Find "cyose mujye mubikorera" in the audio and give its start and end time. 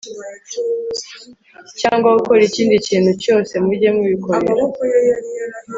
3.23-4.63